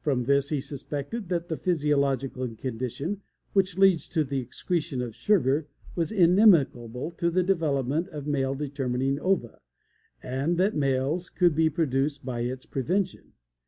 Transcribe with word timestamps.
From 0.00 0.22
this 0.22 0.48
he 0.48 0.60
suspected 0.60 1.28
that 1.28 1.46
the 1.46 1.56
physiological 1.56 2.48
condition 2.56 3.20
which 3.52 3.78
leads 3.78 4.08
to 4.08 4.24
the 4.24 4.40
excretion 4.40 5.00
of 5.00 5.14
sugar 5.14 5.68
was 5.94 6.10
inimical 6.10 7.12
to 7.18 7.30
the 7.30 7.44
development 7.44 8.08
of 8.08 8.26
male 8.26 8.56
determining 8.56 9.20
ova, 9.20 9.60
and 10.24 10.56
that 10.56 10.74
males 10.74 11.30
could 11.30 11.54
be 11.54 11.70
produced 11.70 12.24
by 12.24 12.40
its 12.40 12.66
prevention. 12.66 13.34